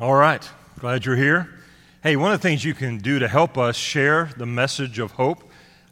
[0.00, 0.48] All right,
[0.78, 1.52] glad you're here.
[2.04, 5.10] Hey, one of the things you can do to help us share the message of
[5.10, 5.42] hope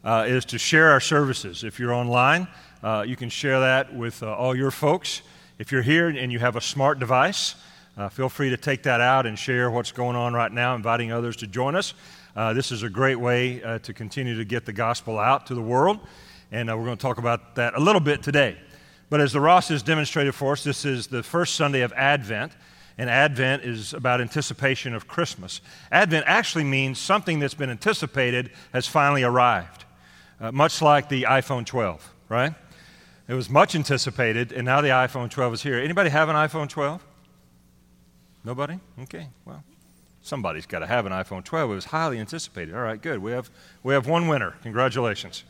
[0.04, 1.64] uh, is to share our services.
[1.64, 2.46] If you're online,
[2.84, 5.22] uh, you can share that with uh, all your folks.
[5.58, 7.56] If you're here and you have a smart device,
[7.96, 11.10] uh, feel free to take that out and share what's going on right now, inviting
[11.10, 11.92] others to join us.
[12.36, 15.54] Uh, this is a great way uh, to continue to get the gospel out to
[15.56, 15.98] the world,
[16.52, 18.56] and we're going to talk about that a little bit today.
[19.10, 22.52] But as the Ross has demonstrated for us, this is the first Sunday of Advent
[22.98, 25.60] and Advent is about anticipation of Christmas.
[25.92, 29.84] Advent actually means something that's been anticipated has finally arrived,
[30.40, 32.54] uh, much like the iPhone 12, right?
[33.28, 35.78] It was much anticipated, and now the iPhone 12 is here.
[35.78, 37.04] Anybody have an iPhone 12?
[38.44, 38.78] Nobody?
[39.02, 39.64] Okay, well,
[40.22, 41.70] somebody's got to have an iPhone 12.
[41.70, 42.74] It was highly anticipated.
[42.74, 43.18] All right, good.
[43.18, 43.50] We have,
[43.82, 44.54] we have one winner.
[44.62, 45.44] Congratulations.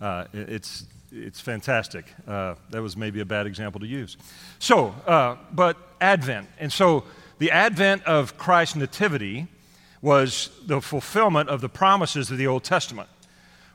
[0.00, 2.12] Uh, it's it's fantastic.
[2.26, 4.16] Uh, that was maybe a bad example to use.
[4.58, 6.48] So, uh, but Advent.
[6.58, 7.04] And so
[7.38, 9.46] the advent of Christ's nativity
[10.02, 13.08] was the fulfillment of the promises of the Old Testament,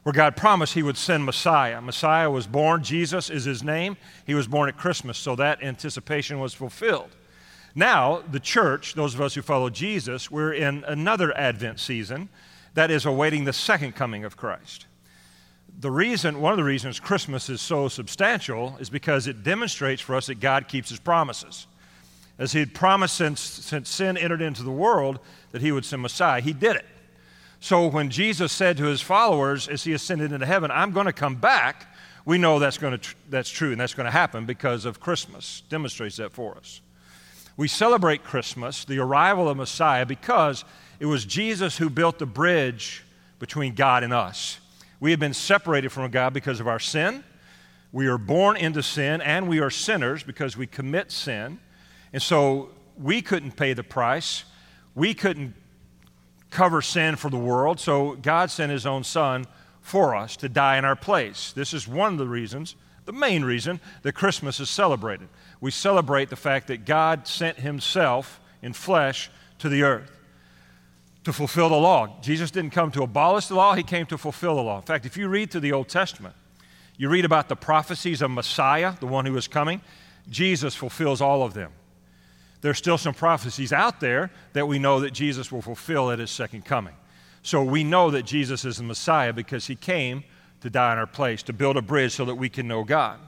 [0.04, 1.81] where God promised he would send Messiah.
[1.81, 3.98] Messiah was born, Jesus is his name.
[4.26, 7.09] He was born at Christmas, so that anticipation was fulfilled.
[7.76, 12.30] Now, the church, those of us who follow Jesus, we're in another Advent season
[12.76, 14.86] that is awaiting the second coming of Christ
[15.80, 20.16] the reason, one of the reasons Christmas is so substantial is because it demonstrates for
[20.16, 21.68] us that God keeps his promises.
[22.40, 25.20] As he had promised since, since sin entered into the world
[25.52, 26.86] that he would send Messiah, he did it.
[27.60, 31.14] So when Jesus said to his followers as he ascended into heaven, I'm going to
[31.14, 31.88] come back,
[32.26, 35.00] we know that's, going to tr- that's true and that's going to happen because of
[35.00, 35.64] Christmas.
[35.70, 36.82] Demonstrates that for us.
[37.56, 40.66] We celebrate Christmas, the arrival of Messiah, because
[41.00, 43.04] it was Jesus who built the bridge
[43.40, 44.60] between God and us.
[45.04, 47.26] We have been separated from God because of our sin.
[47.92, 51.60] We are born into sin, and we are sinners because we commit sin.
[52.14, 54.45] And so we couldn't pay the price.
[54.95, 55.55] We couldn't
[56.52, 57.82] cover sin for the world.
[57.82, 59.45] So God sent His own Son
[59.82, 61.52] for us to die in our place.
[61.52, 65.27] This is one of the reasons, the main reason, that Christmas is celebrated.
[65.60, 69.30] We celebrate the fact that God sent Himself in flesh
[69.60, 70.23] to the earth
[71.23, 72.20] to fulfill the law.
[72.22, 74.78] Jesus didn't come to abolish the law, he came to fulfill the law.
[74.78, 76.36] In fact, if you read through the Old Testament,
[76.98, 79.82] you read about the prophecies of Messiah, the one who is coming,
[80.30, 81.72] Jesus fulfills all of them.
[82.62, 86.32] There's still some prophecies out there that we know that Jesus will fulfill at his
[86.32, 86.95] second coming.
[87.42, 90.23] So we know that Jesus is the Messiah because he came
[90.62, 93.20] to die in our place, to build a bridge so that we can know God.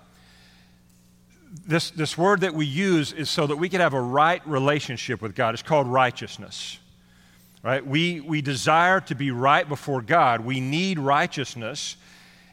[1.67, 5.21] This, this word that we use is so that we can have a right relationship
[5.21, 5.53] with God.
[5.53, 6.79] It's called righteousness
[7.65, 7.85] right?
[7.85, 10.41] We, we desire to be right before God.
[10.41, 11.97] We need righteousness.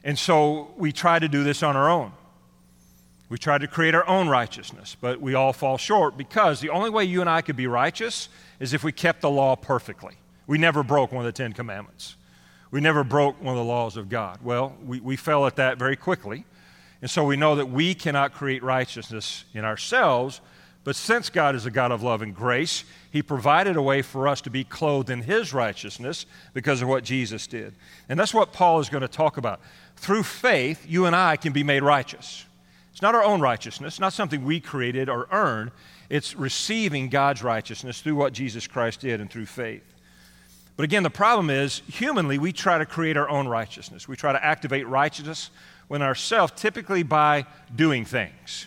[0.02, 2.12] And so we try to do this on our own.
[3.28, 6.88] We try to create our own righteousness, but we all fall short because the only
[6.88, 10.14] way you and I could be righteous is if we kept the law perfectly.
[10.46, 12.16] We never broke one of the Ten Commandments.
[12.70, 14.38] We never broke one of the laws of God.
[14.42, 16.46] Well, we, we fell at that very quickly.
[17.02, 20.40] And so we know that we cannot create righteousness in ourselves,
[20.84, 24.26] but since God is a God of love and grace, He provided a way for
[24.26, 27.75] us to be clothed in His righteousness because of what Jesus did.
[28.09, 29.60] And that's what Paul is going to talk about.
[29.97, 32.44] Through faith, you and I can be made righteous.
[32.91, 35.70] It's not our own righteousness, not something we created or earned.
[36.10, 39.84] It's receiving God's righteousness through what Jesus Christ did and through faith.
[40.76, 44.09] But again, the problem is, humanly, we try to create our own righteousness.
[44.09, 45.50] We try to activate righteousness
[45.87, 48.66] when ourselves, typically by doing things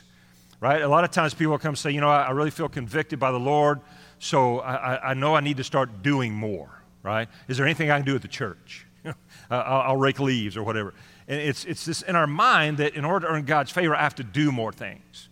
[0.66, 0.82] right?
[0.82, 3.20] A lot of times people come and say, you know, I, I really feel convicted
[3.20, 3.82] by the Lord,
[4.18, 7.30] so I, I, know I need to start doing more, right?
[7.48, 8.88] Is there anything I can do at the church?
[9.52, 10.96] I'll, I'll, rake leaves or whatever.
[11.28, 14.02] And it's, it's this in our mind that in order to earn God's favor, I
[14.02, 15.30] have to do more things.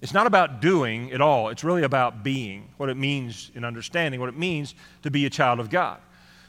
[0.00, 1.48] It's not about doing at all.
[1.48, 5.30] It's really about being, what it means in understanding, what it means to be a
[5.30, 5.98] child of God.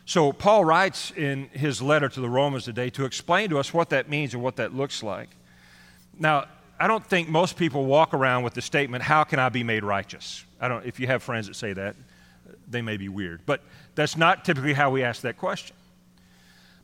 [0.05, 3.89] So Paul writes in his letter to the Romans today to explain to us what
[3.89, 5.29] that means and what that looks like.
[6.19, 6.45] Now,
[6.79, 9.83] I don't think most people walk around with the statement, How can I be made
[9.83, 10.43] righteous?
[10.59, 11.95] I don't, if you have friends that say that,
[12.67, 13.41] they may be weird.
[13.45, 13.61] But
[13.95, 15.75] that's not typically how we ask that question.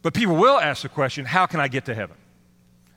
[0.01, 2.17] But people will ask the question, How can I get to heaven?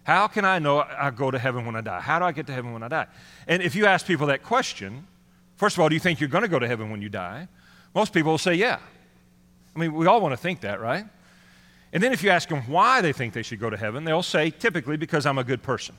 [0.04, 2.00] How can I know I go to heaven when I die?
[2.00, 3.06] How do I get to heaven when I die?
[3.48, 5.06] And if you ask people that question,
[5.56, 7.48] first of all, do you think you're going to go to heaven when you die?
[7.94, 8.78] Most people will say, Yeah.
[9.74, 11.04] I mean, we all want to think that, right?
[11.92, 14.22] And then if you ask them why they think they should go to heaven, they'll
[14.22, 15.94] say, typically, because I'm a good person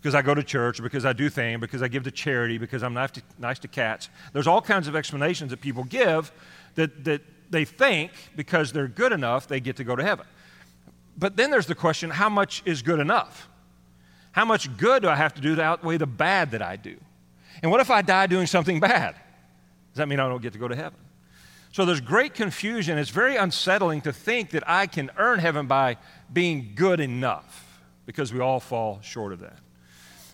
[0.00, 2.82] because I go to church, because I do things, because I give to charity, because
[2.82, 4.08] I'm nice to, nice to cats.
[4.32, 6.30] There's all kinds of explanations that people give
[6.76, 10.26] that, that they think because they're good enough, they get to go to heaven.
[11.16, 13.48] But then there's the question how much is good enough?
[14.30, 16.96] How much good do I have to do to outweigh the bad that I do?
[17.60, 19.14] And what if I die doing something bad?
[19.14, 20.98] Does that mean I don't get to go to heaven?
[21.72, 22.98] So there's great confusion.
[22.98, 25.96] It's very unsettling to think that I can earn heaven by
[26.32, 29.58] being good enough because we all fall short of that.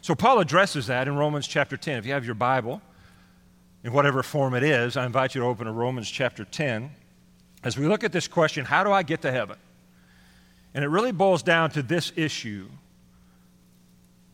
[0.04, 2.00] So Paul addresses that in Romans chapter 10.
[2.00, 2.82] If you have your Bible,
[3.82, 6.90] in whatever form it is, I invite you to open to Romans chapter 10
[7.62, 9.56] as we look at this question how do I get to heaven?
[10.74, 12.68] And it really boils down to this issue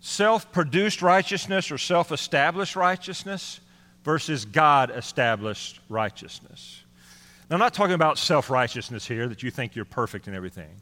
[0.01, 3.61] self produced righteousness or self established righteousness
[4.03, 6.83] versus God established righteousness.
[7.49, 10.81] Now, I'm not talking about self righteousness here, that you think you're perfect and everything.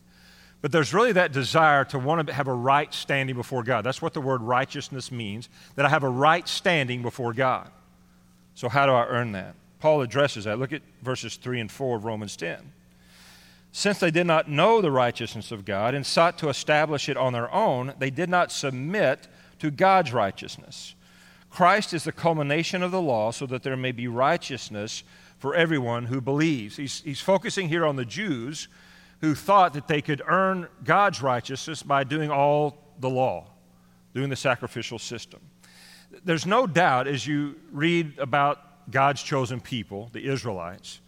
[0.61, 3.85] But there's really that desire to want to have a right standing before God.
[3.85, 7.71] That's what the word righteousness means, that I have a right standing before God.
[8.55, 9.55] So, how do I earn that?
[9.79, 10.59] Paul addresses that.
[10.59, 12.73] Look at verses 3 and 4 of Romans 10.
[13.71, 17.33] Since they did not know the righteousness of God and sought to establish it on
[17.33, 19.29] their own, they did not submit
[19.61, 20.97] to God's righteousness.
[21.51, 25.05] Christ is the culmination of the law so that there may be righteousness
[25.39, 26.77] for everyone who believes.
[26.77, 28.69] He's, he's focusing here on the Jews
[29.21, 33.47] who thought that they could earn God's righteousness by doing all the law,
[34.15, 35.41] doing the sacrificial system.
[36.25, 41.01] There's no doubt as you read about God's chosen people, the Israelites,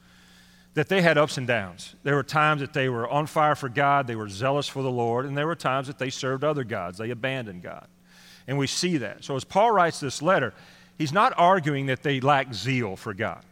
[0.74, 1.94] that they had ups and downs.
[2.02, 4.90] There were times that they were on fire for God, they were zealous for the
[4.90, 7.86] Lord, and there were times that they served other gods, they abandoned God.
[8.46, 9.24] And we see that.
[9.24, 10.54] So as Paul writes this letter,
[10.98, 13.44] he's not arguing that they lack zeal for God.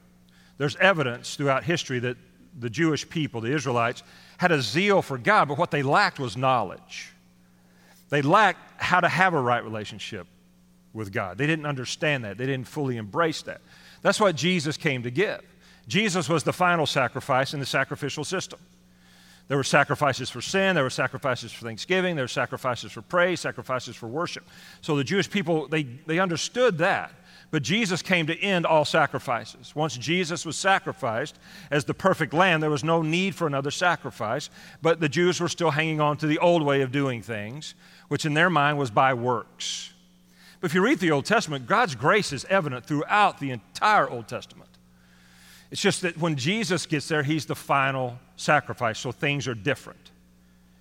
[0.58, 2.16] There's evidence throughout history that
[2.58, 4.02] the Jewish people, the Israelites,
[4.38, 7.12] had a zeal for God, but what they lacked was knowledge.
[8.08, 10.26] They lacked how to have a right relationship
[10.94, 11.36] with God.
[11.36, 13.60] They didn't understand that, they didn't fully embrace that.
[14.00, 15.42] That's what Jesus came to give.
[15.88, 18.58] Jesus was the final sacrifice in the sacrificial system.
[19.48, 23.40] There were sacrifices for sin, there were sacrifices for thanksgiving, there were sacrifices for praise,
[23.40, 24.46] sacrifices for worship.
[24.82, 27.12] So the Jewish people, they, they understood that.
[27.50, 29.74] But Jesus came to end all sacrifices.
[29.74, 31.38] Once Jesus was sacrificed
[31.70, 34.50] as the perfect lamb, there was no need for another sacrifice.
[34.82, 37.74] But the Jews were still hanging on to the old way of doing things,
[38.08, 39.92] which in their mind was by works.
[40.60, 44.28] But if you read the Old Testament, God's grace is evident throughout the entire Old
[44.28, 44.68] Testament.
[45.70, 50.10] It's just that when Jesus gets there, he's the final sacrifice, so things are different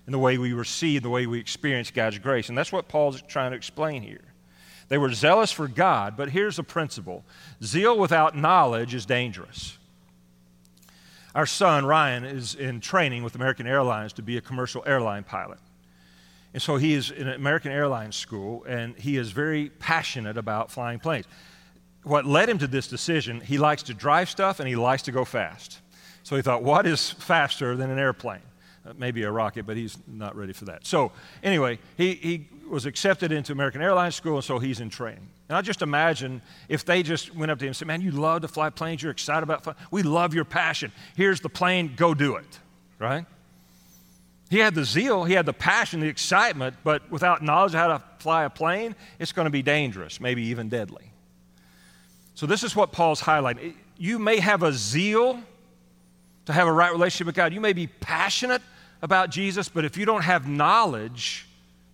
[0.06, 2.48] in the way we receive, the way we experience God's grace.
[2.48, 4.20] And that's what Paul's trying to explain here.
[4.88, 7.24] They were zealous for God, but here's a principle
[7.62, 9.76] zeal without knowledge is dangerous.
[11.34, 15.58] Our son, Ryan, is in training with American Airlines to be a commercial airline pilot.
[16.54, 20.98] And so he is in American Airlines school, and he is very passionate about flying
[20.98, 21.26] planes.
[22.02, 25.12] What led him to this decision, he likes to drive stuff and he likes to
[25.12, 25.80] go fast.
[26.22, 28.40] So he thought, what is faster than an airplane?
[28.86, 30.86] Uh, maybe a rocket, but he's not ready for that.
[30.86, 31.12] So,
[31.42, 35.28] anyway, he, he was accepted into American Airlines School, and so he's in training.
[35.48, 38.10] And I just imagine if they just went up to him and said, Man, you
[38.10, 39.78] love to fly planes, you're excited about flying.
[39.90, 40.92] We love your passion.
[41.16, 42.58] Here's the plane, go do it,
[42.98, 43.24] right?
[44.50, 47.88] He had the zeal, he had the passion, the excitement, but without knowledge of how
[47.88, 51.12] to fly a plane, it's going to be dangerous, maybe even deadly.
[52.34, 53.74] So, this is what Paul's highlighting.
[53.96, 55.42] You may have a zeal
[56.46, 58.62] to have a right relationship with God, you may be passionate
[59.02, 61.47] about Jesus, but if you don't have knowledge,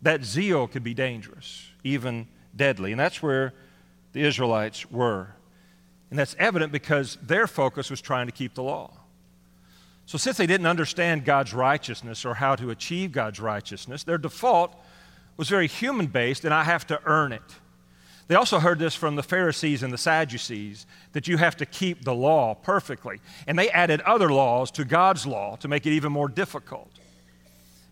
[0.04, 2.92] that zeal could be dangerous, even deadly.
[2.92, 3.52] And that's where
[4.12, 5.28] the Israelites were.
[6.10, 8.92] And that's evident because their focus was trying to keep the law.
[10.06, 14.76] So, since they didn't understand God's righteousness or how to achieve God's righteousness, their default
[15.38, 17.42] was very human based, and I have to earn it.
[18.28, 22.04] They also heard this from the Pharisees and the Sadducees that you have to keep
[22.04, 23.20] the law perfectly.
[23.46, 26.90] And they added other laws to God's law to make it even more difficult.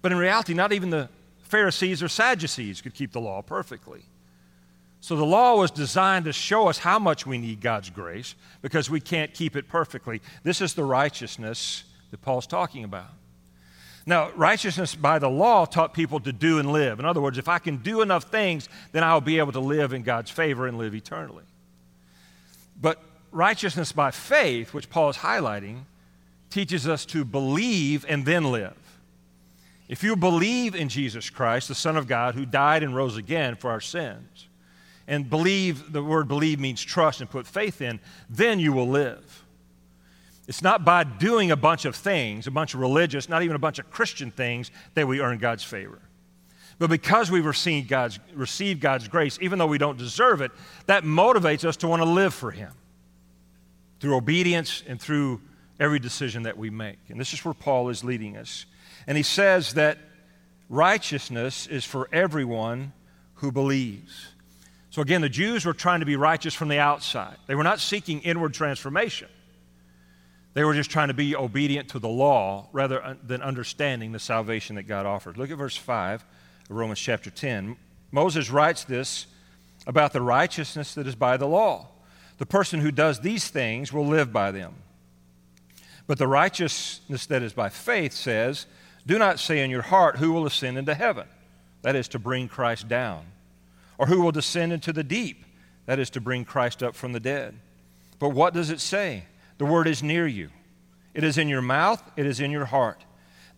[0.02, 1.08] But in reality, not even the
[1.52, 4.00] Pharisees or Sadducees could keep the law perfectly.
[5.00, 8.88] So the law was designed to show us how much we need God's grace because
[8.88, 10.22] we can't keep it perfectly.
[10.44, 13.10] This is the righteousness that Paul's talking about.
[14.06, 16.98] Now, righteousness by the law taught people to do and live.
[16.98, 19.92] In other words, if I can do enough things, then I'll be able to live
[19.92, 21.44] in God's favor and live eternally.
[22.80, 22.98] But
[23.30, 25.80] righteousness by faith, which Paul is highlighting,
[26.48, 28.74] teaches us to believe and then live.
[29.92, 33.56] If you believe in Jesus Christ, the Son of God, who died and rose again
[33.56, 34.48] for our sins,
[35.06, 39.44] and believe, the word believe means trust and put faith in, then you will live.
[40.48, 43.58] It's not by doing a bunch of things, a bunch of religious, not even a
[43.58, 46.00] bunch of Christian things, that we earn God's favor.
[46.78, 50.52] But because we've received God's, received God's grace, even though we don't deserve it,
[50.86, 52.72] that motivates us to want to live for Him
[54.00, 55.42] through obedience and through
[55.78, 56.96] every decision that we make.
[57.10, 58.64] And this is where Paul is leading us.
[59.06, 59.98] And he says that
[60.68, 62.92] righteousness is for everyone
[63.34, 64.28] who believes.
[64.90, 67.36] So again, the Jews were trying to be righteous from the outside.
[67.46, 69.28] They were not seeking inward transformation.
[70.54, 74.18] They were just trying to be obedient to the law rather uh, than understanding the
[74.18, 75.38] salvation that God offered.
[75.38, 76.24] Look at verse 5
[76.68, 77.76] of Romans chapter 10.
[78.10, 79.26] Moses writes this
[79.86, 81.88] about the righteousness that is by the law.
[82.38, 84.74] The person who does these things will live by them.
[86.06, 88.66] But the righteousness that is by faith says,
[89.06, 91.26] Do not say in your heart, Who will ascend into heaven?
[91.82, 93.26] That is to bring Christ down.
[93.98, 95.44] Or who will descend into the deep?
[95.86, 97.56] That is to bring Christ up from the dead.
[98.18, 99.24] But what does it say?
[99.58, 100.50] The word is near you.
[101.14, 103.04] It is in your mouth, it is in your heart.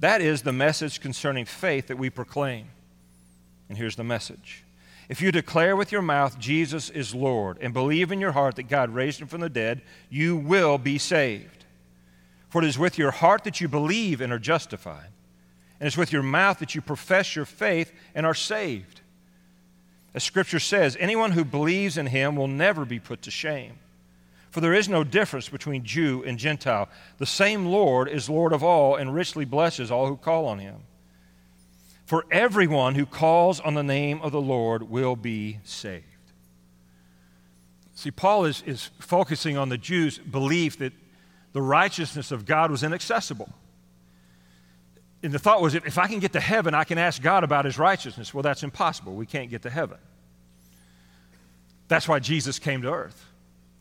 [0.01, 2.67] That is the message concerning faith that we proclaim.
[3.69, 4.65] And here's the message
[5.09, 8.69] If you declare with your mouth Jesus is Lord and believe in your heart that
[8.69, 11.65] God raised him from the dead, you will be saved.
[12.49, 15.09] For it is with your heart that you believe and are justified,
[15.81, 19.01] and it's with your mouth that you profess your faith and are saved.
[20.15, 23.79] As Scripture says, anyone who believes in him will never be put to shame.
[24.51, 26.89] For there is no difference between Jew and Gentile.
[27.19, 30.77] The same Lord is Lord of all and richly blesses all who call on him.
[32.07, 36.05] For everyone who calls on the name of the Lord will be saved.
[37.97, 40.93] See, Paul is, is focusing on the Jews' belief that
[41.53, 43.49] the righteousness of God was inaccessible.
[45.25, 47.65] And the thought was if, I can get to heaven, I can ask God about
[47.65, 48.35] his righteousness.
[48.35, 49.15] Well, that's impossible.
[49.15, 49.97] We can't get to heaven.
[51.89, 53.25] That's why Jesus came to earth.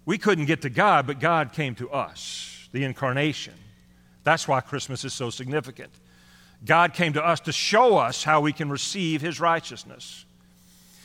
[0.05, 3.55] We couldn't get to God, but God came to us, the incarnation.
[4.23, 5.91] That's why Christmas is so significant.
[6.63, 10.23] God came to us to show us how we can receive his righteousness.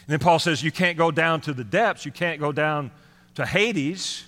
[0.07, 2.93] And then Paul says, You can't go down to the depths, you can't go down
[3.35, 4.23] to Hades,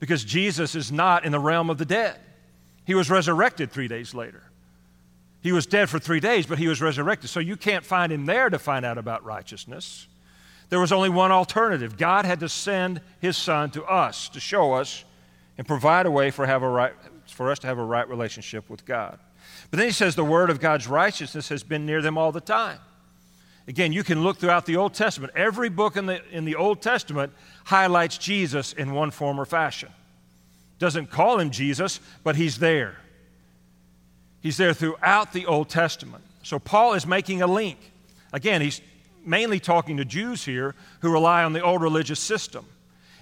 [0.00, 2.18] because Jesus is not in the realm of the dead.
[2.84, 4.42] He was resurrected three days later.
[5.42, 7.28] He was dead for three days, but he was resurrected.
[7.28, 10.06] So you can't find him there to find out about righteousness.
[10.68, 11.98] There was only one alternative.
[11.98, 15.04] God had to send his son to us to show us
[15.58, 16.94] and provide a way for, have a right,
[17.26, 19.18] for us to have a right relationship with God.
[19.70, 22.40] But then he says the word of God's righteousness has been near them all the
[22.40, 22.78] time.
[23.68, 25.32] Again, you can look throughout the Old Testament.
[25.36, 27.32] Every book in the, in the Old Testament
[27.64, 29.88] highlights Jesus in one form or fashion.
[30.78, 32.96] Doesn't call him Jesus, but he's there.
[34.42, 36.24] He's there throughout the Old Testament.
[36.42, 37.78] So Paul is making a link.
[38.32, 38.80] Again, he's
[39.24, 42.66] mainly talking to Jews here who rely on the old religious system.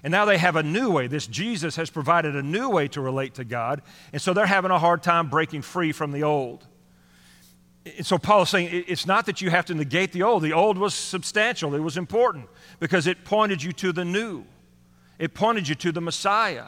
[0.03, 1.09] And now they have a new way.
[1.09, 3.83] This Jesus has provided a new way to relate to God.
[4.15, 6.67] And so they're having a hard time breaking free from the old.
[7.85, 10.43] And so Paul is saying it's not that you have to negate the old.
[10.43, 12.49] The old was substantial, it was important
[12.79, 14.45] because it pointed you to the new,
[15.19, 16.67] it pointed you to the Messiah.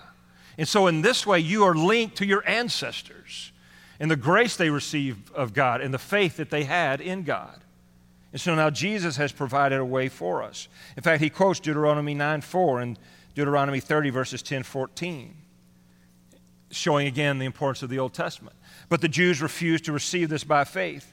[0.58, 3.51] And so in this way, you are linked to your ancestors
[4.02, 7.60] and the grace they received of God and the faith that they had in God.
[8.32, 10.66] And so now Jesus has provided a way for us.
[10.96, 12.98] In fact, he quotes Deuteronomy 9 4 and
[13.36, 15.36] Deuteronomy 30, verses 10 14,
[16.72, 18.56] showing again the importance of the Old Testament.
[18.88, 21.12] But the Jews refused to receive this by faith.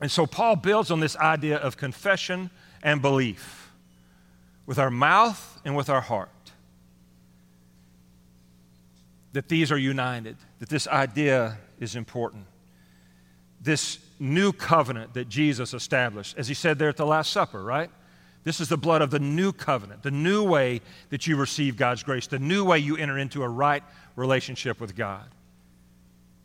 [0.00, 2.48] And so Paul builds on this idea of confession
[2.82, 3.70] and belief
[4.64, 6.30] with our mouth and with our heart.
[9.32, 12.46] That these are united, that this idea is important.
[13.60, 17.90] This new covenant that Jesus established, as he said there at the Last Supper, right?
[18.42, 22.02] This is the blood of the new covenant, the new way that you receive God's
[22.02, 23.82] grace, the new way you enter into a right
[24.16, 25.26] relationship with God.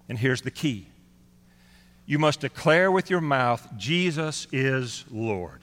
[0.09, 0.87] And here's the key
[2.05, 5.61] you must declare with your mouth, Jesus is Lord.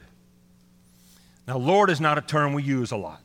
[1.46, 3.22] Now, Lord is not a term we use a lot,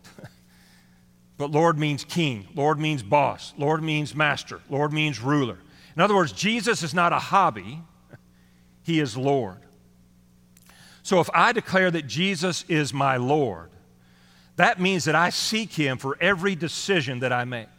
[1.38, 5.60] but Lord means king, Lord means boss, Lord means master, Lord means ruler.
[5.96, 7.82] In other words, Jesus is not a hobby.
[8.84, 9.58] He is Lord.
[11.03, 13.70] So if I declare that Jesus is my Lord,
[14.58, 17.70] that means that I seek Him for every decision that I make.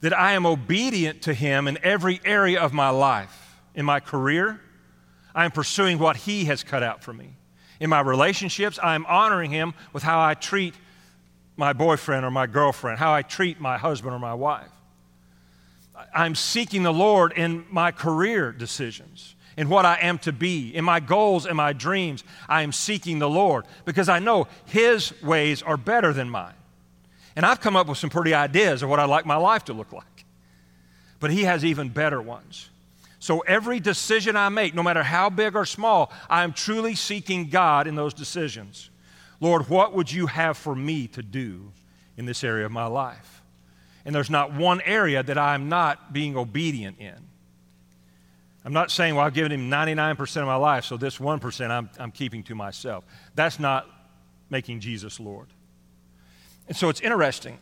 [0.00, 3.58] That I am obedient to Him in every area of my life.
[3.74, 4.60] In my career,
[5.34, 7.36] I am pursuing what He has cut out for me.
[7.80, 10.74] In my relationships, I am honoring Him with how I treat
[11.56, 14.70] my boyfriend or my girlfriend, how I treat my husband or my wife.
[16.12, 20.84] I'm seeking the Lord in my career decisions in what I am to be, in
[20.84, 22.24] my goals and my dreams.
[22.48, 26.54] I am seeking the Lord because I know His ways are better than mine.
[27.36, 29.72] And I've come up with some pretty ideas of what I'd like my life to
[29.72, 30.24] look like.
[31.20, 32.70] But He has even better ones.
[33.18, 37.48] So every decision I make, no matter how big or small, I am truly seeking
[37.48, 38.90] God in those decisions.
[39.44, 41.70] Lord, what would you have for me to do
[42.16, 43.42] in this area of my life?
[44.06, 47.28] And there's not one area that I'm not being obedient in.
[48.64, 51.90] I'm not saying, well, I've given him 99% of my life, so this 1% I'm,
[51.98, 53.04] I'm keeping to myself.
[53.34, 53.86] That's not
[54.48, 55.48] making Jesus Lord.
[56.66, 57.58] And so it's interesting.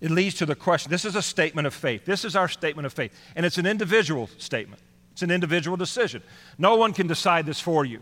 [0.00, 2.06] It leads to the question this is a statement of faith.
[2.06, 3.12] This is our statement of faith.
[3.36, 4.80] And it's an individual statement,
[5.12, 6.22] it's an individual decision.
[6.56, 8.00] No one can decide this for you.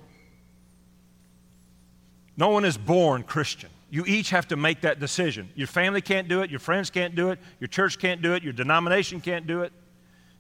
[2.37, 3.71] No one is born Christian.
[3.91, 5.49] You each have to make that decision.
[5.55, 8.43] Your family can't do it, your friends can't do it, your church can't do it,
[8.43, 9.73] your denomination can't do it.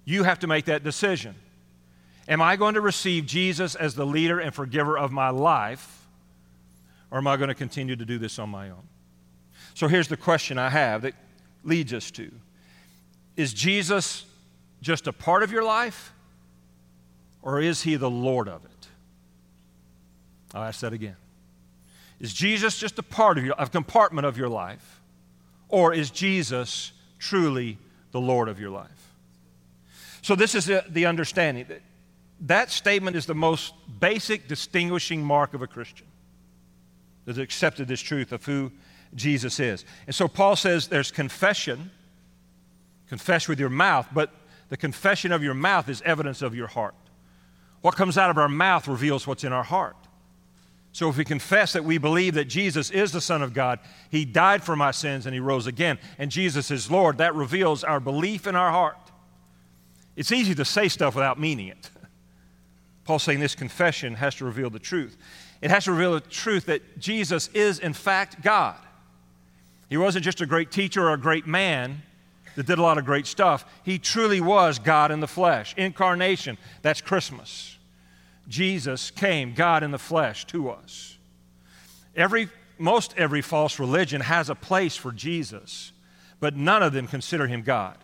[0.04, 1.34] You have to make that decision.
[2.28, 6.06] Am I going to receive Jesus as the leader and forgiver of my life,
[7.10, 8.82] or am I going to continue to do this on my own?
[9.74, 11.14] So here's the question I have that
[11.62, 12.30] leads us to
[13.36, 14.24] Is Jesus
[14.82, 16.12] just a part of your life,
[17.42, 18.88] or is he the Lord of it?
[20.52, 21.16] I'll ask that again.
[22.20, 25.00] Is Jesus just a part of your a compartment of your life?
[25.68, 27.78] Or is Jesus truly
[28.12, 29.12] the Lord of your life?
[30.22, 31.82] So this is the understanding that
[32.40, 36.06] that statement is the most basic distinguishing mark of a Christian
[37.24, 38.72] that accepted this truth of who
[39.14, 39.84] Jesus is.
[40.06, 41.90] And so Paul says there's confession,
[43.08, 44.30] confess with your mouth, but
[44.68, 46.94] the confession of your mouth is evidence of your heart.
[47.80, 49.96] What comes out of our mouth reveals what's in our heart.
[50.96, 54.24] So if we confess that we believe that Jesus is the Son of God, He
[54.24, 58.00] died for my sins and He rose again, and Jesus is Lord, that reveals our
[58.00, 58.96] belief in our heart.
[60.16, 61.90] It's easy to say stuff without meaning it.
[63.04, 65.18] Paul's saying this confession has to reveal the truth.
[65.60, 68.78] It has to reveal the truth that Jesus is, in fact, God.
[69.90, 72.00] He wasn't just a great teacher or a great man
[72.54, 73.66] that did a lot of great stuff.
[73.84, 75.74] He truly was God in the flesh.
[75.76, 77.75] Incarnation, that's Christmas.
[78.48, 81.18] Jesus came, God in the flesh, to us.
[82.14, 82.48] Every,
[82.78, 85.92] most every false religion has a place for Jesus,
[86.40, 87.98] but none of them consider him God.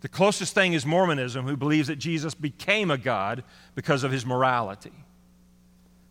[0.00, 4.26] The closest thing is Mormonism, who believes that Jesus became a God because of his
[4.26, 4.92] morality.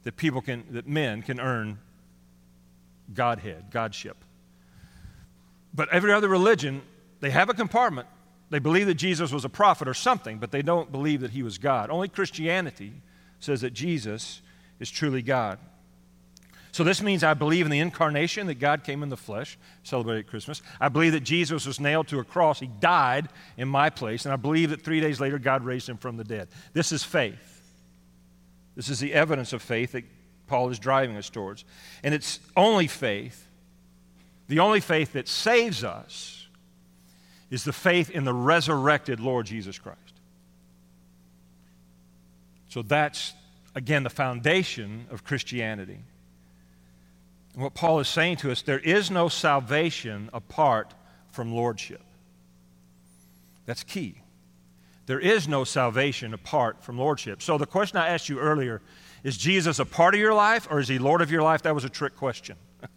[0.04, 1.80] That people can, that men can earn
[3.14, 4.18] Godhead, Godship.
[5.74, 6.81] But every other religion,
[7.20, 8.07] they have a compartment.
[8.50, 11.44] They believe that Jesus was a prophet or something, but they don't believe that he
[11.44, 11.90] was God.
[11.90, 12.94] Only Christianity
[13.40, 14.42] says that Jesus
[14.80, 15.60] is truly God.
[16.72, 20.28] So this means I believe in the incarnation, that God came in the flesh, celebrate
[20.28, 20.62] Christmas.
[20.82, 22.60] I believe that Jesus was nailed to a cross.
[22.60, 24.26] He died in my place.
[24.26, 26.50] And I believe that three days later, God raised him from the dead.
[26.74, 27.62] This is faith.
[28.76, 30.04] This is the evidence of faith that
[30.48, 31.64] Paul is driving us towards.
[32.04, 33.48] And it's only faith,
[34.50, 36.46] the only faith that saves us,
[37.50, 40.04] is the faith in the resurrected Lord Jesus Christ.
[42.75, 43.33] So that's,
[43.74, 46.00] again, the foundation of Christianity.
[47.53, 50.94] And what Paul is saying to us there is no salvation apart
[51.31, 52.01] from lordship.
[53.66, 54.16] That's key.
[55.05, 57.42] There is no salvation apart from lordship.
[57.42, 58.81] So the question I asked you earlier
[59.24, 61.61] is Jesus a part of your life or is he Lord of your life?
[61.61, 62.57] That was a trick question.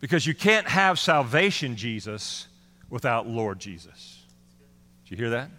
[0.00, 2.48] because you can't have salvation, Jesus,
[2.90, 4.24] without Lord Jesus.
[5.04, 5.50] Did you hear that?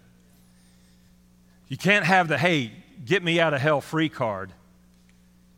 [1.74, 2.72] You can't have the, hey,
[3.04, 4.54] get me out of hell free card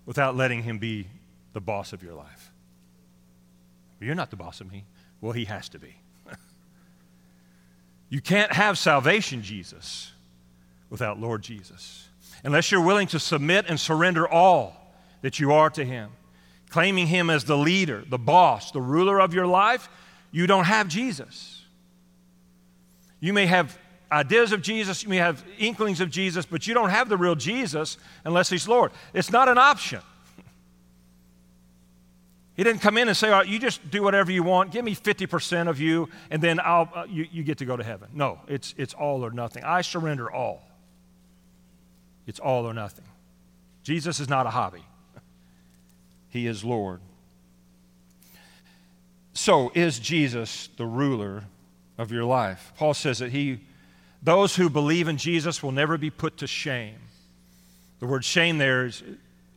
[0.05, 1.07] without letting him be
[1.51, 2.53] the boss of your life.
[3.99, 4.85] You're not the boss of me.
[5.19, 5.93] Well, he has to be.
[8.09, 10.13] you can't have salvation, Jesus,
[10.89, 12.07] without Lord Jesus.
[12.45, 16.11] Unless you're willing to submit and surrender all that you are to him,
[16.69, 19.89] claiming him as the leader, the boss, the ruler of your life,
[20.31, 21.61] you don't have Jesus.
[23.19, 23.77] You may have
[24.11, 27.35] ideas of Jesus, you may have inklings of Jesus, but you don't have the real
[27.35, 28.91] Jesus unless He's Lord.
[29.13, 30.01] It's not an option.
[32.55, 34.85] He didn't come in and say, All right, you just do whatever you want, give
[34.85, 38.09] me 50% of you, and then I'll, uh, you, you get to go to heaven.
[38.13, 39.63] No, it's, it's all or nothing.
[39.63, 40.61] I surrender all.
[42.25, 43.05] It's all or nothing.
[43.83, 44.83] Jesus is not a hobby,
[46.29, 47.01] He is Lord.
[49.33, 51.43] So, is Jesus the ruler
[51.97, 52.71] of your life?
[52.77, 53.59] Paul says that He
[54.25, 56.95] those who believe in Jesus will never be put to shame.
[57.99, 59.03] The word shame there is,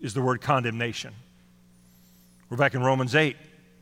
[0.01, 1.15] is the word condemnation.
[2.51, 3.37] We're back in Romans 8.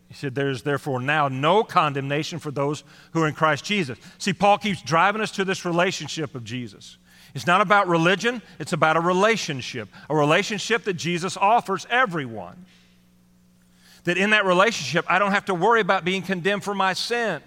[0.09, 3.99] He said, There's therefore now no condemnation for those who are in Christ Jesus.
[4.19, 6.99] See, Paul keeps driving us to this relationship of Jesus.
[7.35, 12.65] It's not about religion, it's about a relationship, a relationship that Jesus offers everyone.
[14.05, 17.43] That in that relationship, I don't have to worry about being condemned for my sin.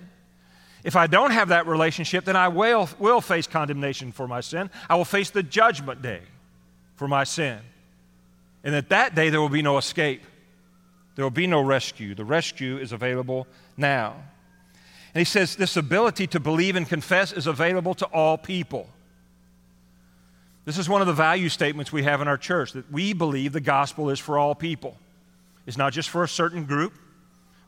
[0.83, 4.69] If I don't have that relationship, then I will, will face condemnation for my sin.
[4.89, 6.21] I will face the judgment day
[6.95, 7.59] for my sin.
[8.63, 10.21] And at that day, there will be no escape.
[11.15, 12.15] There will be no rescue.
[12.15, 14.15] The rescue is available now.
[15.13, 18.87] And he says this ability to believe and confess is available to all people.
[20.65, 23.53] This is one of the value statements we have in our church that we believe
[23.53, 24.97] the gospel is for all people.
[25.65, 26.93] It's not just for a certain group.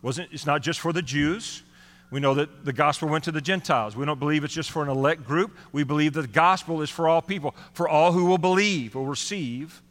[0.03, 1.63] It's not just for the Jews.
[2.11, 3.95] We know that the gospel went to the Gentiles.
[3.95, 5.55] We don't believe it's just for an elect group.
[5.71, 9.05] We believe that the gospel is for all people, for all who will believe, will
[9.05, 9.81] receive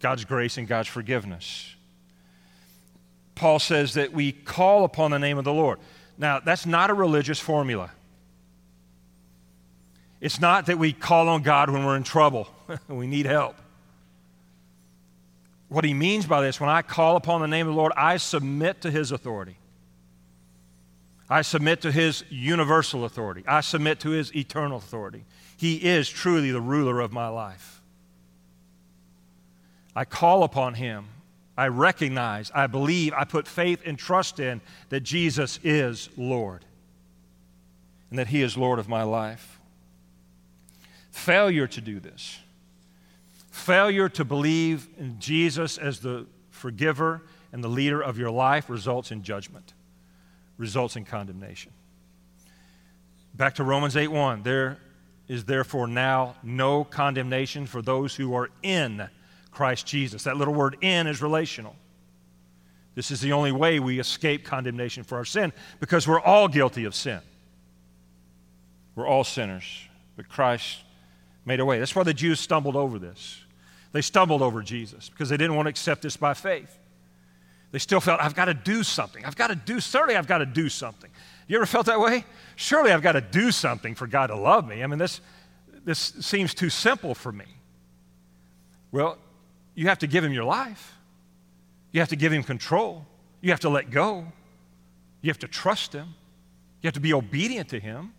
[0.00, 1.74] God's grace and God's forgiveness.
[3.34, 5.78] Paul says that we call upon the name of the Lord.
[6.18, 7.90] Now, that's not a religious formula.
[10.20, 12.48] It's not that we call on God when we're in trouble,
[12.88, 13.56] we need help.
[15.68, 18.18] What he means by this, when I call upon the name of the Lord, I
[18.18, 19.56] submit to his authority.
[21.28, 23.42] I submit to his universal authority.
[23.46, 25.24] I submit to his eternal authority.
[25.56, 27.82] He is truly the ruler of my life.
[29.94, 31.06] I call upon him.
[31.56, 34.60] I recognize, I believe, I put faith and trust in
[34.90, 36.64] that Jesus is Lord
[38.10, 39.58] and that he is Lord of my life.
[41.10, 42.38] Failure to do this,
[43.50, 49.10] failure to believe in Jesus as the forgiver and the leader of your life results
[49.10, 49.72] in judgment
[50.58, 51.72] results in condemnation.
[53.34, 54.42] Back to Romans 8 1.
[54.42, 54.78] There
[55.28, 59.08] is therefore now no condemnation for those who are in
[59.50, 60.24] Christ Jesus.
[60.24, 61.76] That little word in is relational.
[62.94, 66.84] This is the only way we escape condemnation for our sin because we're all guilty
[66.84, 67.20] of sin.
[68.94, 69.64] We're all sinners,
[70.16, 70.78] but Christ
[71.44, 71.78] made a way.
[71.78, 73.42] That's why the Jews stumbled over this.
[73.92, 76.78] They stumbled over Jesus because they didn't want to accept this by faith.
[77.72, 79.24] They still felt, I've got to do something.
[79.24, 81.10] I've got to do, certainly I've got to do something.
[81.48, 82.24] You ever felt that way?
[82.56, 84.82] Surely I've got to do something for God to love me.
[84.82, 85.20] I mean, this,
[85.84, 87.46] this seems too simple for me.
[88.92, 89.18] Well,
[89.74, 90.94] you have to give him your life.
[91.92, 93.06] You have to give him control.
[93.40, 94.26] You have to let go.
[95.20, 96.14] You have to trust him.
[96.82, 98.12] You have to be obedient to him.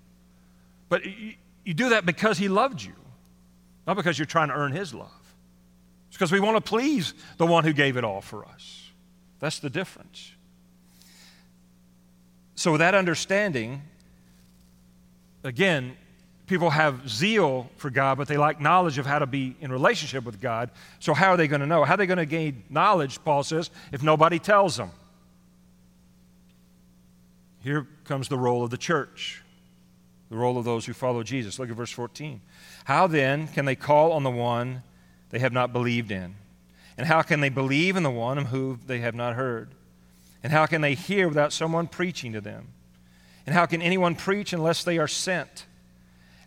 [0.90, 1.34] But you,
[1.64, 2.94] you do that because he loved you,
[3.86, 5.12] not because you're trying to earn his love.
[6.08, 8.87] It's because we want to please the one who gave it all for us.
[9.40, 10.32] That's the difference.
[12.56, 13.84] So, with that understanding,
[15.44, 15.96] again,
[16.48, 20.24] people have zeal for God, but they lack knowledge of how to be in relationship
[20.24, 20.72] with God.
[21.00, 21.84] So, how are they going to know?
[21.84, 24.90] How are they going to gain knowledge, Paul says, if nobody tells them?
[27.62, 29.44] Here comes the role of the church,
[30.30, 31.60] the role of those who follow Jesus.
[31.60, 32.42] Look at verse 14.
[32.86, 34.82] How then can they call on the one
[35.30, 36.36] they have not believed in?
[36.98, 39.70] And how can they believe in the one whom they have not heard?
[40.44, 42.70] And how can they hear without someone preaching to them?
[43.46, 45.66] And how can anyone preach unless they are sent?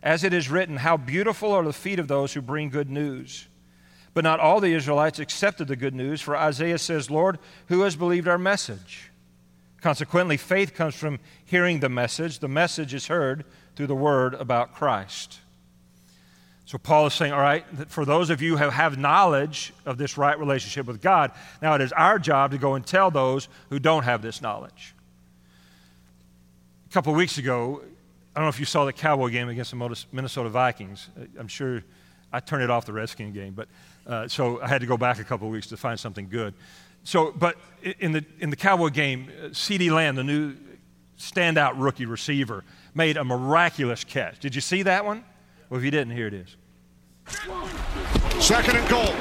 [0.03, 3.47] As it is written, How beautiful are the feet of those who bring good news.
[4.13, 7.95] But not all the Israelites accepted the good news, for Isaiah says, Lord, who has
[7.95, 9.09] believed our message?
[9.79, 12.39] Consequently, faith comes from hearing the message.
[12.39, 15.39] The message is heard through the word about Christ.
[16.71, 20.17] So Paul is saying, all right, for those of you who have knowledge of this
[20.17, 21.31] right relationship with God,
[21.61, 24.95] now it is our job to go and tell those who don't have this knowledge.
[26.89, 27.81] A couple of weeks ago,
[28.33, 31.09] I don't know if you saw the Cowboy game against the Minnesota Vikings.
[31.37, 31.83] I'm sure
[32.31, 33.67] I turned it off the Redskin game, but
[34.07, 36.53] uh, so I had to go back a couple of weeks to find something good.
[37.03, 37.57] So, but
[37.99, 40.55] in the in the Cowboy game, uh, CeeDee Lamb, the new
[41.19, 42.63] standout rookie receiver,
[42.95, 44.39] made a miraculous catch.
[44.39, 45.25] Did you see that one?
[45.69, 46.55] Well, if you didn't, here it is.
[48.39, 49.13] Second and goal.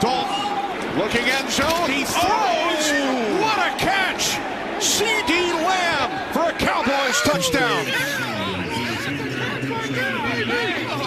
[0.00, 1.90] Dalton looking end zone.
[1.90, 2.24] He throws.
[2.24, 4.38] Oh, what a catch!
[4.80, 7.84] CeeDee Lamb for a Cowboys touchdown.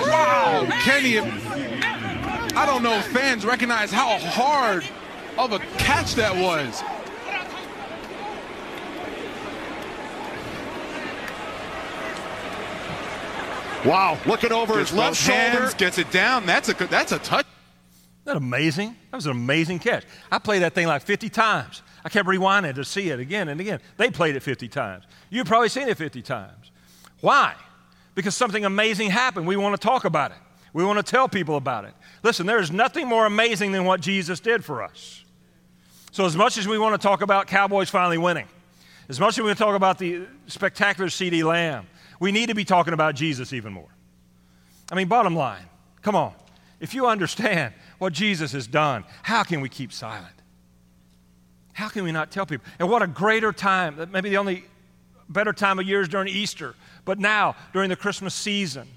[0.08, 1.20] Wow, Kenny.
[1.20, 4.84] I don't know if fans recognize how hard
[5.38, 6.84] of a catch that was.
[13.86, 15.72] Wow, looking over gets his left shoulder.
[15.76, 16.46] Gets it down.
[16.46, 17.46] That's a, that's a touch.
[17.46, 18.96] Isn't that amazing?
[19.10, 20.04] That was an amazing catch.
[20.32, 21.82] I played that thing like 50 times.
[22.06, 23.80] I kept rewinding to see it again and again.
[23.98, 25.06] They played it 50 times.
[25.32, 26.72] You've probably seen it 50 times.
[27.22, 27.56] Why?
[28.14, 29.48] Because something amazing happened.
[29.48, 30.38] We want to talk about it.
[30.74, 31.94] We want to tell people about it.
[32.22, 35.24] Listen, there is nothing more amazing than what Jesus did for us.
[36.12, 38.48] So, as much as we want to talk about Cowboys finally winning,
[39.10, 41.88] as much as we want to talk about the spectacular CeeDee Lamb,
[42.22, 43.90] we need to be talking about Jesus even more.
[44.92, 45.66] I mean, bottom line,
[46.04, 46.34] come on.
[46.80, 50.36] If you understand what Jesus has done, how can we keep silent?
[51.74, 52.66] How can we not tell people?
[52.78, 54.66] And what a greater time, maybe the only
[55.30, 58.88] better time of year is during Easter, but now during the Christmas season,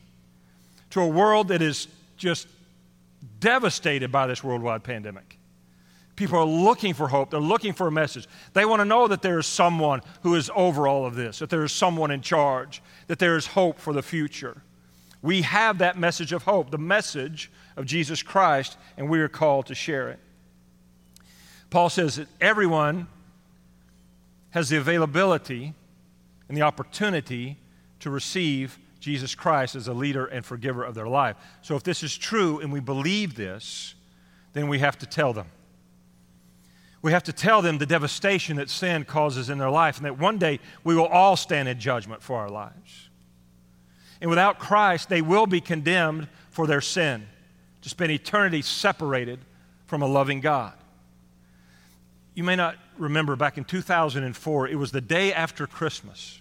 [0.91, 2.47] to a world that is just
[3.41, 5.39] devastated by this worldwide pandemic.
[6.17, 7.31] People are looking for hope.
[7.31, 8.29] They're looking for a message.
[8.53, 11.51] They want to know that there is someone who is over all of this, that
[11.51, 14.63] there is someone in charge, that there is hope for the future.
[15.23, 19.67] We have that message of hope, the message of Jesus Christ, and we are called
[19.67, 20.21] to share it.
[21.71, 23.09] Paul says that everyone
[24.51, 25.75] has the availability
[26.49, 27.59] and the opportunity
[28.01, 31.37] to receive Jesus Christ as a leader and forgiver of their life.
[31.63, 33.95] So if this is true and we believe this,
[34.53, 35.47] then we have to tell them.
[37.05, 40.19] We have to tell them the devastation that sin causes in their life and that
[40.19, 43.11] one day we will all stand in judgment for our lives.
[44.23, 47.27] And without Christ, they will be condemned for their sin,
[47.83, 49.39] to spend eternity separated
[49.85, 50.73] from a loving God.
[52.33, 56.41] You may not remember back in 2004, it was the day after Christmas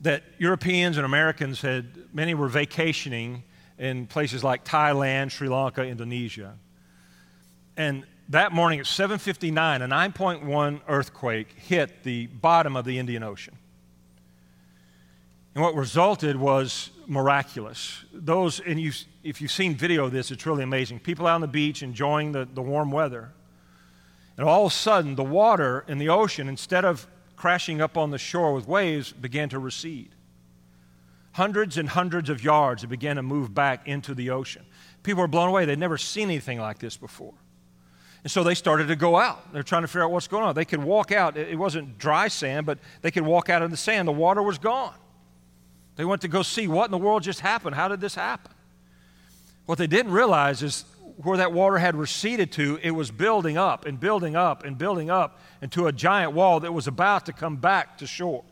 [0.00, 3.44] that Europeans and Americans had, many were vacationing
[3.78, 6.58] in places like Thailand, Sri Lanka, Indonesia.
[7.76, 13.56] And that morning at 7:59, a 9.1 earthquake hit the bottom of the Indian Ocean.
[15.54, 18.04] And what resulted was miraculous.
[18.12, 18.92] Those, and you,
[19.24, 21.00] if you've seen video of this, it's really amazing.
[21.00, 23.32] People out on the beach enjoying the, the warm weather.
[24.36, 28.12] And all of a sudden, the water in the ocean, instead of crashing up on
[28.12, 30.14] the shore with waves, began to recede.
[31.32, 34.64] Hundreds and hundreds of yards, it began to move back into the ocean.
[35.02, 35.64] People were blown away.
[35.64, 37.34] They'd never seen anything like this before.
[38.22, 39.52] And so they started to go out.
[39.52, 40.54] They're trying to figure out what's going on.
[40.54, 41.36] They could walk out.
[41.36, 44.06] It wasn't dry sand, but they could walk out in the sand.
[44.06, 44.94] The water was gone.
[45.96, 47.74] They went to go see what in the world just happened.
[47.74, 48.52] How did this happen?
[49.66, 50.84] What they didn't realize is
[51.22, 55.10] where that water had receded to, it was building up and building up and building
[55.10, 58.44] up into a giant wall that was about to come back to shore.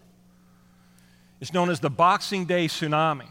[1.41, 3.29] It's known as the Boxing Day tsunami.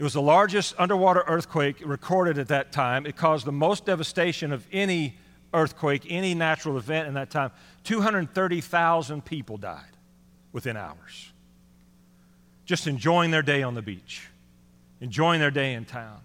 [0.00, 3.04] It was the largest underwater earthquake recorded at that time.
[3.04, 5.18] It caused the most devastation of any
[5.52, 7.50] earthquake, any natural event in that time.
[7.84, 9.98] 230,000 people died
[10.52, 11.34] within hours,
[12.64, 14.26] just enjoying their day on the beach,
[15.02, 16.22] enjoying their day in town.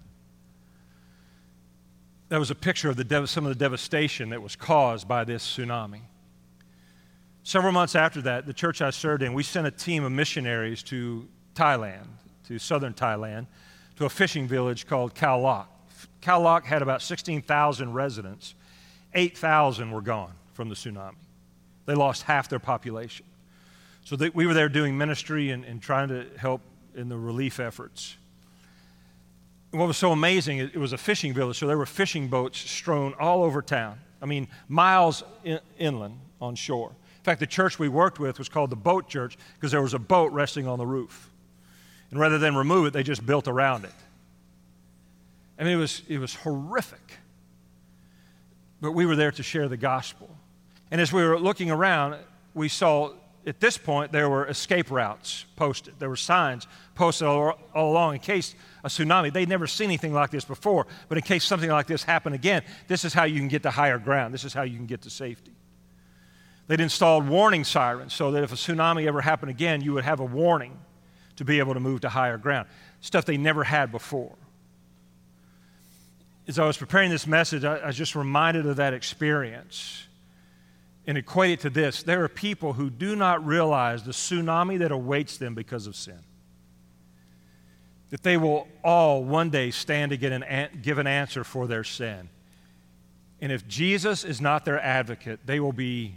[2.30, 5.46] That was a picture of dev- some of the devastation that was caused by this
[5.46, 6.00] tsunami.
[7.44, 10.82] Several months after that, the church I served in, we sent a team of missionaries
[10.84, 12.08] to Thailand,
[12.48, 13.48] to southern Thailand,
[13.98, 16.66] to a fishing village called Khao Lak.
[16.66, 18.56] Had about 16,000 residents.
[19.14, 21.16] 8,000 were gone from the tsunami.
[21.86, 23.26] They lost half their population.
[24.04, 26.62] So they, we were there doing ministry and, and trying to help
[26.96, 28.16] in the relief efforts.
[29.72, 32.28] And what was so amazing, it, it was a fishing village, so there were fishing
[32.28, 34.00] boats strewn all over town.
[34.22, 36.90] I mean, miles in, inland on shore.
[36.90, 39.94] In fact, the church we worked with was called the Boat Church because there was
[39.94, 41.30] a boat resting on the roof.
[42.12, 43.94] And rather than remove it, they just built around it.
[45.58, 47.18] I mean, it was, it was horrific.
[48.82, 50.30] But we were there to share the gospel.
[50.92, 52.18] And as we were looking around,
[52.54, 53.12] we saw
[53.48, 55.96] at this point there were escape routes posted.
[56.00, 60.14] There were signs posted all, all, along in case a tsunami, they'd never seen anything
[60.14, 63.40] like this before, but in case something like this happened again, this is how you
[63.40, 64.34] can get to higher ground.
[64.34, 65.54] This is how you can get to safety.
[66.68, 70.20] They'd installed warning sirens so that if a tsunami ever happened again, you would have
[70.20, 70.78] a warning
[71.38, 72.68] to be able to move to higher ground.
[73.02, 74.36] Stuff they never had before.
[76.48, 80.08] As I was preparing this message, I, I was just reminded of that experience
[81.08, 84.92] and equate it to this there are people who do not realize the tsunami that
[84.92, 86.20] awaits them because of sin.
[88.12, 91.84] That they will all one day stand to get an, give an answer for their
[91.84, 92.30] sin.
[93.42, 96.14] And if Jesus is not their advocate, they will be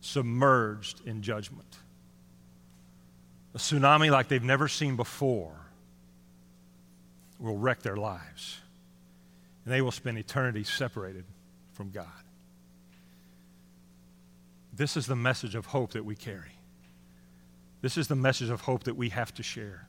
[0.00, 1.71] submerged in judgment
[3.54, 5.54] a tsunami like they've never seen before
[7.38, 8.58] will wreck their lives.
[9.64, 11.24] And they will spend eternity separated
[11.74, 12.06] from God.
[14.74, 16.56] This is the message of hope that we carry.
[17.82, 19.86] This is the message of hope that we have to share.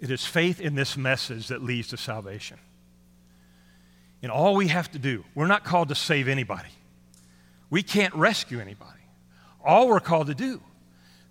[0.00, 2.58] It is faith in this message that leads to salvation.
[4.22, 6.70] And all we have to do, we're not called to save anybody.
[7.68, 9.00] We can't rescue anybody.
[9.64, 10.60] All we're called to do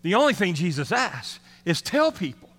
[0.01, 2.49] the only thing Jesus asks is tell people.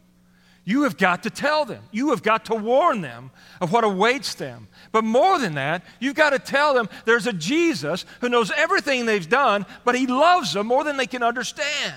[0.65, 1.83] You have got to tell them.
[1.91, 4.69] You have got to warn them of what awaits them.
[4.93, 9.05] But more than that, you've got to tell them there's a Jesus who knows everything
[9.05, 11.95] they've done, but he loves them more than they can understand.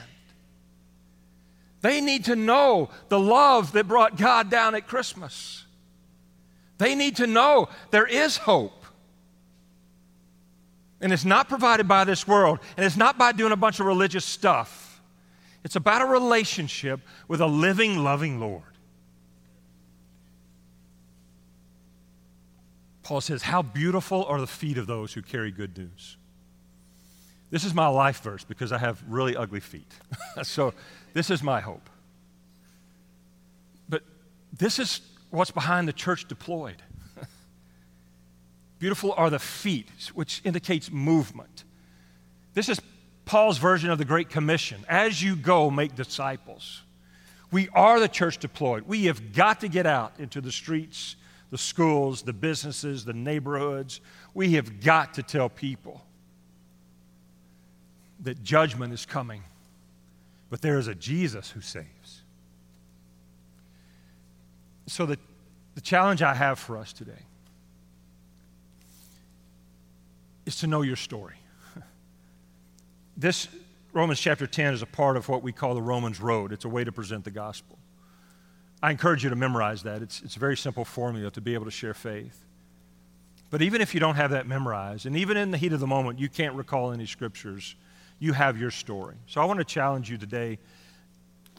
[1.81, 5.63] They need to know the love that brought God down at Christmas.
[6.79, 8.85] They need to know there is hope.
[10.99, 13.85] And it's not provided by this world, and it's not by doing a bunch of
[13.85, 14.84] religious stuff.
[15.65, 18.61] It's about a relationship with a living, loving Lord.
[23.01, 26.17] Paul says, How beautiful are the feet of those who carry good news.
[27.49, 29.91] This is my life verse because I have really ugly feet.
[30.43, 30.71] so
[31.13, 31.89] this is my hope.
[33.89, 34.03] But
[34.53, 35.01] this is
[35.31, 36.83] what's behind the church deployed.
[38.79, 41.63] Beautiful are the feet, which indicates movement.
[42.53, 42.79] This is
[43.25, 44.85] Paul's version of the Great Commission.
[44.87, 46.81] As you go, make disciples.
[47.51, 48.83] We are the church deployed.
[48.83, 51.15] We have got to get out into the streets,
[51.51, 54.01] the schools, the businesses, the neighborhoods.
[54.33, 56.03] We have got to tell people
[58.21, 59.43] that judgment is coming,
[60.49, 62.21] but there is a Jesus who saves.
[64.87, 65.17] So, the,
[65.73, 67.23] the challenge I have for us today
[70.45, 71.35] is to know your story.
[73.17, 73.47] This
[73.93, 76.51] Romans chapter 10 is a part of what we call the Romans Road.
[76.51, 77.77] It's a way to present the gospel.
[78.83, 80.01] I encourage you to memorize that.
[80.01, 82.45] It's, it's a very simple formula to be able to share faith.
[83.49, 85.87] But even if you don't have that memorized, and even in the heat of the
[85.87, 87.75] moment, you can't recall any scriptures,
[88.19, 89.15] you have your story.
[89.27, 90.59] So I want to challenge you today,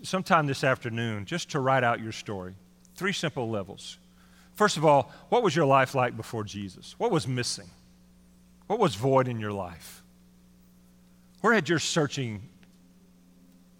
[0.02, 2.54] sometime this afternoon, just to write out your story.
[2.96, 3.96] Three simple levels.
[4.54, 6.94] First of all, what was your life like before Jesus?
[6.98, 7.70] What was missing?
[8.66, 10.02] What was void in your life?
[11.40, 12.42] Where had your searching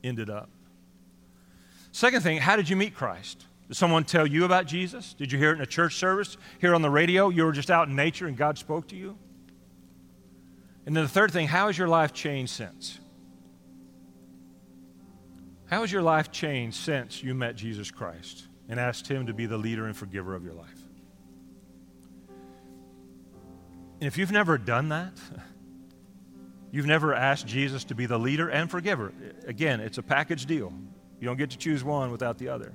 [0.02, 0.50] ended up?
[1.92, 3.46] Second thing, how did you meet Christ?
[3.68, 5.14] Did someone tell you about Jesus?
[5.14, 6.36] Did you hear it in a church service?
[6.60, 7.30] Hear on the radio?
[7.30, 9.16] You were just out in nature and God spoke to you?
[10.84, 13.00] And then the third thing, how has your life changed since?
[15.66, 19.46] How has your life changed since you met Jesus Christ and asked Him to be
[19.46, 20.80] the leader and forgiver of your life?
[24.00, 25.12] And if you've never done that,
[26.76, 29.10] You've never asked Jesus to be the leader and forgiver.
[29.46, 30.74] Again, it's a package deal.
[31.18, 32.74] You don't get to choose one without the other.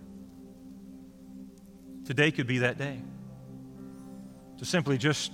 [2.06, 3.00] Today could be that day.
[4.58, 5.32] To simply just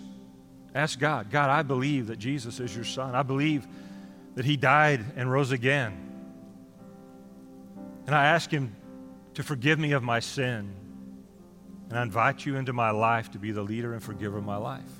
[0.75, 3.15] ask God God, I believe that Jesus is your son.
[3.15, 3.65] I believe
[4.36, 5.95] that he died and rose again.
[8.06, 8.75] And I ask him
[9.36, 10.73] to forgive me of my sin.
[11.88, 14.58] And I invite you into my life to be the leader and forgiver of my
[14.58, 14.91] life.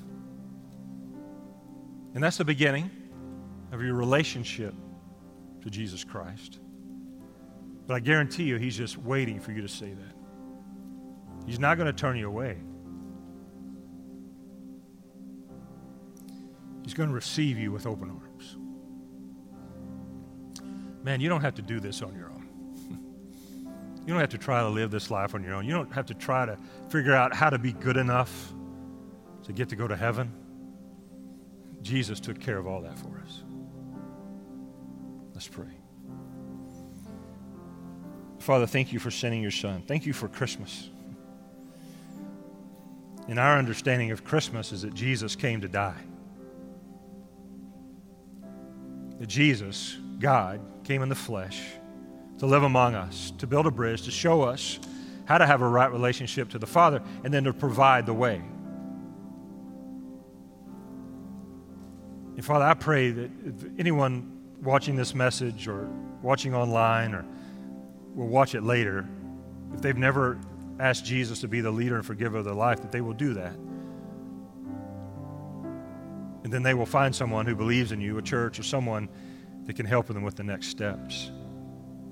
[2.14, 2.90] And that's the beginning
[3.72, 4.74] of your relationship
[5.62, 6.60] to Jesus Christ.
[7.86, 11.46] But I guarantee you, He's just waiting for you to say that.
[11.46, 12.58] He's not going to turn you away.
[16.84, 18.56] He's going to receive you with open arms.
[21.02, 22.34] Man, you don't have to do this on your own.
[24.06, 25.66] You don't have to try to live this life on your own.
[25.66, 26.56] You don't have to try to
[26.88, 28.54] figure out how to be good enough
[29.42, 30.32] to get to go to heaven.
[31.82, 33.42] Jesus took care of all that for us.
[35.38, 35.66] Let's pray.
[38.40, 39.84] Father, thank you for sending your son.
[39.86, 40.90] Thank you for Christmas.
[43.28, 46.00] And our understanding of Christmas is that Jesus came to die.
[49.20, 51.62] That Jesus, God, came in the flesh
[52.38, 54.80] to live among us, to build a bridge, to show us
[55.26, 58.42] how to have a right relationship to the Father, and then to provide the way.
[62.34, 65.88] And Father, I pray that if anyone watching this message or
[66.22, 67.24] watching online or
[68.14, 69.08] will watch it later,
[69.74, 70.38] if they've never
[70.80, 73.34] asked Jesus to be the leader and forgiver of their life, that they will do
[73.34, 73.54] that.
[76.44, 79.08] And then they will find someone who believes in you, a church or someone
[79.66, 81.30] that can help them with the next steps.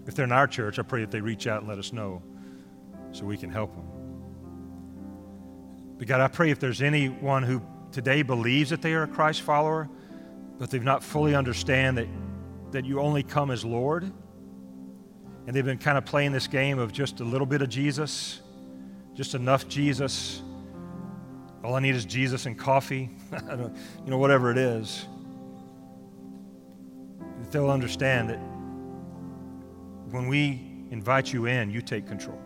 [0.06, 2.22] If they're in our church, I pray that they reach out and let us know
[3.12, 3.85] so we can help them.
[5.98, 9.40] But God, I pray if there's anyone who today believes that they are a Christ
[9.40, 9.88] follower,
[10.59, 12.06] but they've not fully understand that
[12.72, 14.05] that you only come as Lord.
[15.46, 18.40] And they've been kind of playing this game of just a little bit of Jesus,
[19.14, 20.42] just enough Jesus.
[21.62, 25.07] All I need is Jesus and coffee, you know, whatever it is.
[27.50, 28.40] They'll understand that
[30.12, 32.40] when we invite you in, you take control.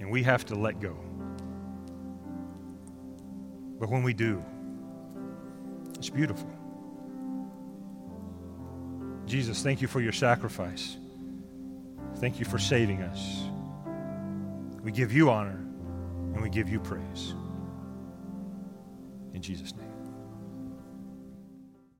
[0.00, 0.96] And we have to let go.
[3.78, 4.44] But when we do,
[5.96, 6.57] it's beautiful.
[9.28, 10.96] Jesus, thank you for your sacrifice.
[12.16, 13.44] Thank you for saving us.
[14.82, 15.60] We give you honor
[16.34, 17.34] and we give you praise.
[19.34, 19.77] In Jesus' name.